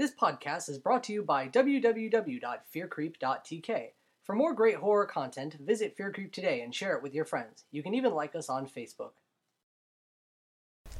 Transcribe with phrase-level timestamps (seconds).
[0.00, 3.88] This podcast is brought to you by www.fearcreep.tk.
[4.22, 7.64] For more great horror content, visit Fear Creep today and share it with your friends.
[7.70, 9.10] You can even like us on Facebook.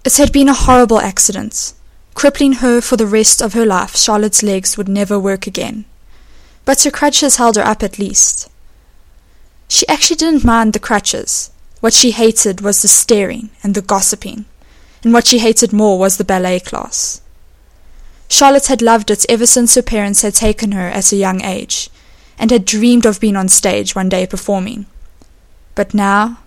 [0.05, 1.73] It had been a horrible accident.
[2.13, 5.87] Crippling her for the rest of her life, Charlotte's legs would never work again.
[6.67, 8.51] But her crutches held her up at least.
[9.67, 11.51] She actually didn't mind the crutches.
[11.81, 14.45] What she hated was the staring and the gossiping,
[15.03, 17.23] and what she hated more was the ballet class.
[18.31, 21.91] Charlotte had loved it ever since her parents had taken her at a young age,
[22.39, 24.87] and had dreamed of being on stage one day performing.
[25.75, 26.39] But now,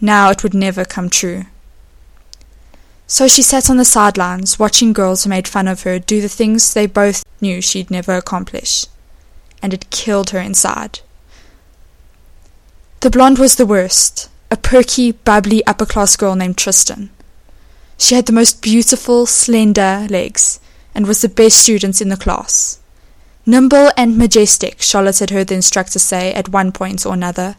[0.00, 1.44] now it would never come true.
[3.06, 6.28] So she sat on the sidelines, watching girls who made fun of her do the
[6.28, 8.86] things they both knew she'd never accomplish.
[9.62, 11.00] And it killed her inside.
[13.00, 17.10] The blonde was the worst, a perky, bubbly upper class girl named Tristan.
[17.98, 20.60] She had the most beautiful, slender legs,
[20.94, 22.80] and was the best student in the class.
[23.46, 27.56] Nimble and majestic, Charlotte had heard the instructor say at one point or another.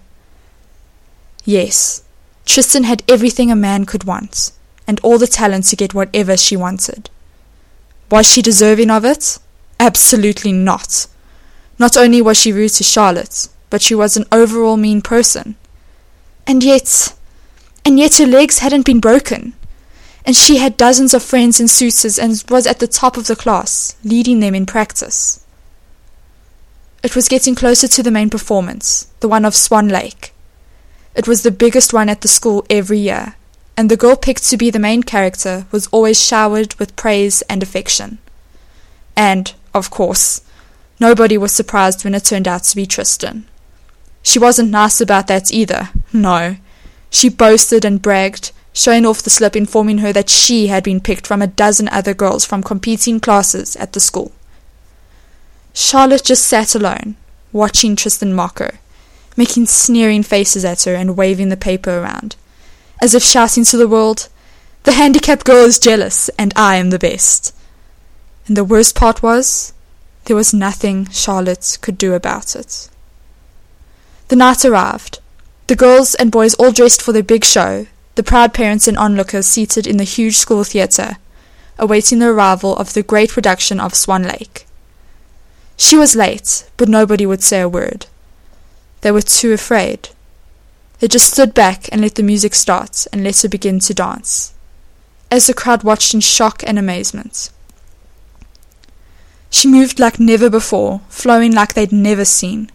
[1.43, 2.03] Yes,
[2.45, 4.51] Tristan had everything a man could want
[4.87, 7.09] and all the talent to get whatever she wanted.
[8.09, 9.39] Was she deserving of it?
[9.79, 11.07] Absolutely not.
[11.79, 15.55] Not only was she rude to Charlotte, but she was an overall mean person.
[16.45, 17.15] And yet,
[17.85, 19.53] and yet her legs hadn't been broken.
[20.25, 23.35] And she had dozens of friends and suitors and was at the top of the
[23.35, 25.45] class, leading them in practice.
[27.03, 30.33] It was getting closer to the main performance, the one of Swan Lake.
[31.15, 33.35] It was the biggest one at the school every year,
[33.75, 37.63] and the girl picked to be the main character was always showered with praise and
[37.63, 38.19] affection.
[39.15, 40.41] And, of course,
[40.99, 43.47] nobody was surprised when it turned out to be Tristan.
[44.21, 46.57] She wasn't nice about that either, no.
[47.09, 51.27] She boasted and bragged, showing off the slip, informing her that she had been picked
[51.27, 54.31] from a dozen other girls from competing classes at the school.
[55.73, 57.15] Charlotte just sat alone,
[57.51, 58.79] watching Tristan mock her,
[59.35, 62.35] making sneering faces at her and waving the paper around
[63.01, 64.29] as if shouting to the world,
[64.83, 67.53] The handicapped girl is jealous, and I am the best.
[68.47, 69.73] And the worst part was,
[70.25, 72.89] there was nothing Charlotte could do about it.
[74.29, 75.19] The night arrived.
[75.67, 77.87] The girls and boys all dressed for their big show,
[78.21, 81.17] the proud parents and onlookers seated in the huge school theatre,
[81.79, 84.67] awaiting the arrival of the great production of Swan Lake.
[85.75, 88.05] She was late, but nobody would say a word.
[89.01, 90.09] They were too afraid.
[90.99, 94.53] They just stood back and let the music start and let her begin to dance,
[95.31, 97.49] as the crowd watched in shock and amazement.
[99.49, 102.69] She moved like never before, flowing like they'd never seen,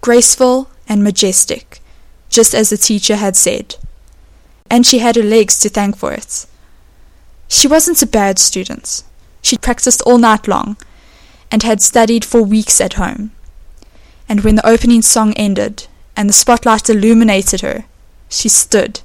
[0.00, 1.80] graceful and majestic,
[2.28, 3.74] just as the teacher had said.
[4.68, 6.46] And she had her legs to thank for it.
[7.48, 9.04] She wasn't a bad student.
[9.42, 10.76] She'd practiced all night long
[11.50, 13.30] and had studied for weeks at home.
[14.28, 17.84] And when the opening song ended and the spotlight illuminated her,
[18.28, 19.00] she stood,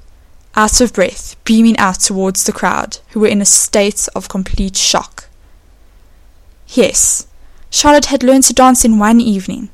[0.56, 4.76] out of breath, beaming out towards the crowd, who were in a state of complete
[4.76, 5.28] shock.
[6.68, 7.26] Yes,
[7.70, 9.68] Charlotte had learned to dance in one evening,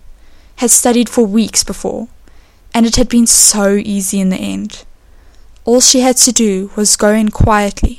[0.57, 2.09] had studied for weeks before,
[2.75, 4.85] and it had been so easy in the end.
[5.69, 7.97] All she had to do was go in quietly,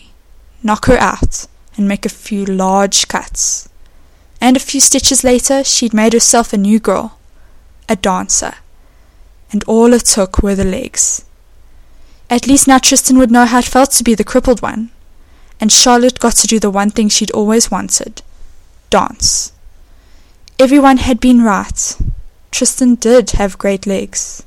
[0.63, 1.45] knock her out,
[1.77, 3.69] and make a few large cuts.
[4.41, 7.19] And a few stitches later, she'd made herself a new girl,
[7.87, 8.55] a dancer
[9.51, 11.25] and all it took were the legs.
[12.29, 14.91] At least now Tristan would know how it felt to be the crippled one,
[15.59, 18.21] and Charlotte got to do the one thing she'd always wanted
[18.89, 19.51] dance.
[20.57, 21.97] Everyone had been right.
[22.51, 24.43] Tristan did have great legs.